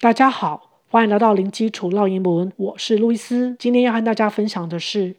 [0.00, 3.56] 大家好，欢迎来到零基础烙英文，我是路易斯。
[3.58, 5.16] 今天要和大家分享的是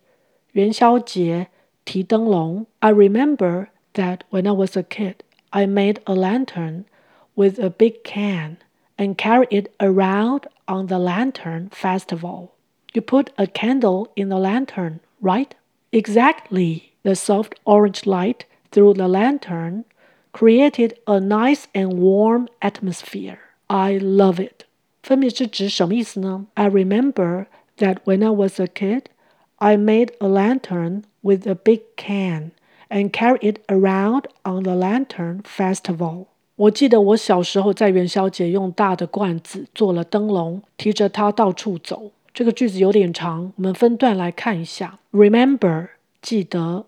[0.53, 1.49] 元宵节
[1.83, 2.65] 提灯笼。
[2.79, 5.15] I remember that when I was a kid,
[5.49, 6.85] I made a lantern
[7.35, 8.55] with a big can
[8.95, 12.51] and carried it around on the lantern festival.
[12.93, 15.53] You put a candle in the lantern, right?
[15.91, 16.93] Exactly.
[17.03, 19.83] The soft orange light through the lantern
[20.31, 23.39] created a nice and warm atmosphere.
[23.69, 24.63] I love it.
[25.02, 26.46] 分别是指什么意思呢？
[26.54, 27.44] I remember
[27.78, 29.02] that when I was a kid,
[29.56, 32.52] I made a lantern with a big can
[32.88, 36.28] and carried it around on the lantern festival.
[36.56, 42.12] 我记得我小时候在元宵节用大的罐子做了灯笼，提着它到处走。
[42.32, 45.00] 这个句子有点长，我们分段来看一下。
[45.12, 45.88] Remember，
[46.22, 46.86] 记得。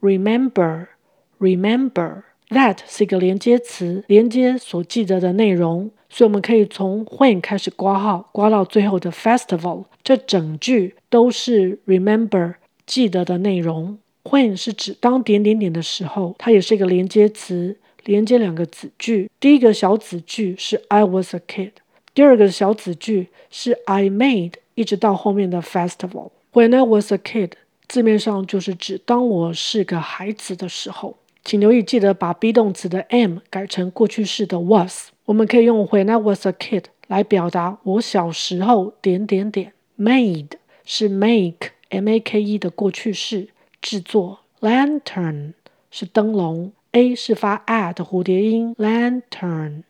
[0.00, 2.22] Remember，remember。
[2.53, 12.53] That 是一个连接词，连接所记得的内容，所以我们可以从 when 开始括号，刮到最后的 festival，这整句都是 remember
[12.85, 13.97] 记得的内容。
[14.23, 19.29] When 是指当点点点的时候，它也是一个连接词，连接两个子句。
[19.39, 21.71] 第一个小子句是 I was a kid，
[22.13, 26.29] 第二个小子句是 I made，一直到后面的 festival。
[26.53, 27.53] When I was a kid，
[27.87, 31.17] 字面上就是指当我是个孩子的时候。
[31.45, 35.09] 请留意，记得把 be 动词的 am 改成过去式的 was。
[35.25, 39.73] 我们可以用 When I was a kid 来表达我小时候点点点。
[39.97, 40.51] Made
[40.85, 43.49] 是 make m a k e 的过去式，
[43.81, 44.39] 制作。
[44.61, 45.53] Lantern
[45.91, 48.73] 是灯笼，a 是发 a 的蝴蝶音。
[48.77, 49.83] Lantern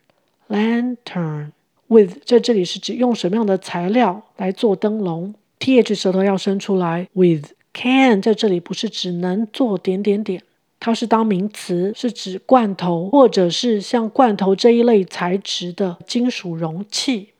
[0.48, 1.52] lantern
[1.86, 7.08] with 在这里是指用什么样的材料来做灯笼？th 舌头要伸出来。
[7.12, 10.42] With can 在这里不是只能做点点点。
[10.84, 17.30] 它是当名词，是指罐头或者是像罐头这一类材质的金属容器。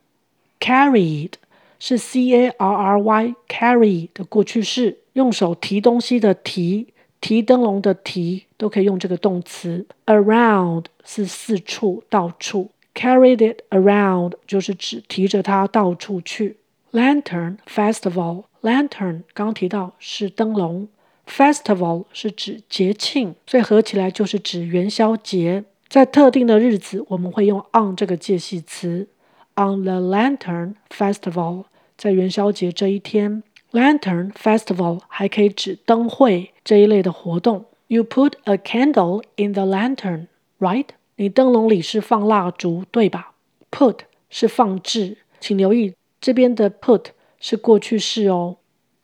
[0.58, 1.32] Carried
[1.78, 6.86] 是 c a r r y carry 的过去式，用手提东西的提，
[7.20, 9.86] 提灯笼的提都可以用这个动词。
[10.06, 16.56] Around 是四处、到处，carried it around 就是指提着它到处去。
[16.92, 20.88] Lantern Festival Lantern 刚提到是灯笼。
[21.26, 25.64] Festival 是指节庆，所以合起来就是指元宵节。
[25.88, 29.08] 在特定的日子，我们会用 on 这个介系词。
[29.56, 31.64] On the Lantern Festival，
[31.96, 37.66] 在元宵节这一天，Lantern Festival 还可以指灯会这一类的活动。
[37.86, 40.26] You put a candle in the lantern,
[40.58, 40.86] right？
[41.16, 43.34] 你灯笼里是放蜡烛，对吧
[43.70, 43.98] ？Put
[44.28, 47.06] 是放置，请留意这边的 put
[47.38, 48.56] 是过去式哦。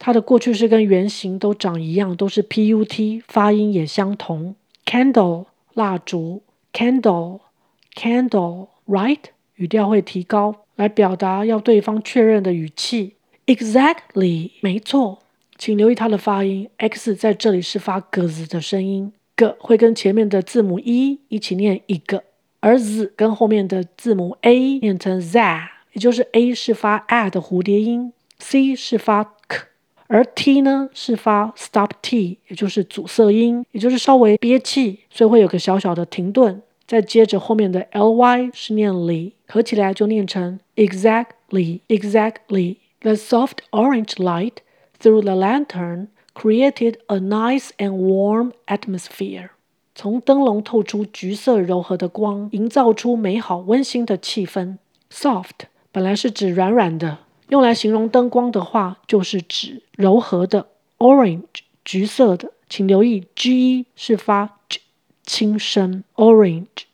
[0.03, 4.57] 它的过去式跟原型都长一样，都是 put，发音也相同。
[4.87, 5.45] Candle
[5.75, 7.41] 蜡烛，candle
[7.95, 9.19] candle right
[9.57, 13.17] 语调会提高，来表达要对方确认的语气。
[13.45, 15.19] Exactly 没错，
[15.59, 22.25] 请留意它的发音，x 在这里是发鸽子的声音，g 会跟前面的字母 e 一起念一个，
[22.61, 29.67] 而 z 跟后面的字母 a 念成 za，也就是 a 是发 a 的蝴蝶音，c 是发 k。
[30.13, 36.61] 而 t 呢是发 stop t，也就是阻塞音，也就是稍微憋气，所以会有个小小的停顿。
[36.85, 42.79] 再接着后面的 ly 是念里，合起来就念成 exactly exactly。
[43.03, 44.55] The soft orange light
[45.01, 49.51] through the lantern created a nice and warm atmosphere。
[49.95, 54.79] 从灯笼透出橘色柔和的光，营造出美好温馨的气氛。
[55.13, 57.19] Soft 本来是指软软的。
[57.51, 60.69] 用来形容灯光的话，就是指柔和的
[60.99, 61.43] orange
[61.85, 64.81] 橘色的，请留意 g 是发 j
[65.25, 66.85] 轻声 orange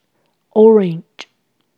[0.53, 1.03] orange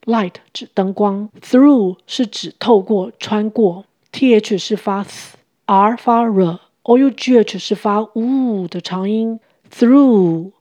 [0.05, 9.41] light 指灯光 through 是指透过穿过 th 是发 th，r 发 r，ough 是发 u 的长音
[9.73, 10.53] through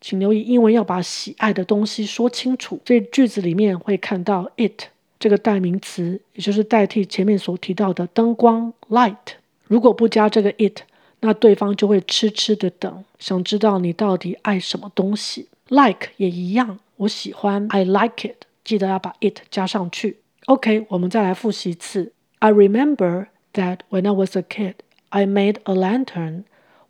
[0.00, 2.80] 请留意英文要把喜爱的东西说清楚。
[2.84, 4.84] 这句子里面会看到 it
[5.18, 9.34] 这个代名词，也就是代替前面所提到的灯光 light。
[9.66, 10.82] 如果不加这个 it，
[11.20, 15.48] 那对方就会痴痴的等，想知道你到底爱什么东西。
[15.68, 20.18] Like 也一样，我喜欢，I like it，记得要把 it 加上去。
[20.44, 22.12] OK，我们再来复习一次。
[22.38, 24.74] I remember that when I was a kid,
[25.15, 26.45] I made a lantern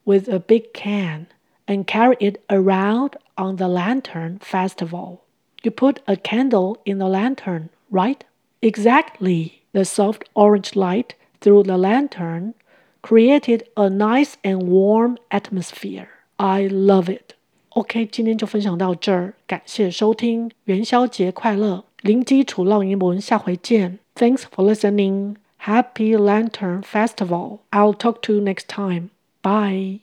[0.05, 1.27] with a big can
[1.67, 5.21] and carried it around on the lantern festival.
[5.63, 8.23] You put a candle in the lantern, right?
[8.61, 9.61] Exactly.
[9.73, 12.53] The soft orange light through the lantern
[13.01, 16.09] created a nice and warm atmosphere.
[16.37, 17.35] I love it.
[17.69, 21.85] OK，今天就分享到这儿，感谢收听，元宵节快乐！
[22.01, 23.99] 零基础绕英文，下回见。
[24.15, 25.35] Thanks for listening.
[25.66, 27.60] Happy Lantern Festival.
[27.72, 29.10] I'll talk to you next time.
[29.42, 29.94] Bye.